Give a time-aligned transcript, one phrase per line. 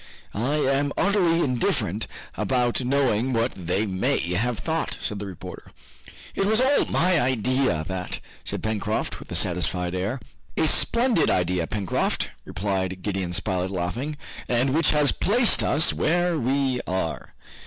[0.33, 5.71] "I am utterly indifferent about knowing what they may have thought," said the reporter.
[6.33, 10.19] "It was all my idea, that!" said Pencroft, with a satisfied air.
[10.57, 14.17] "A splendid idea, Pencroft!" replied Gideon Spilett, laughing,
[14.49, 17.35] "and which has placed us where we are."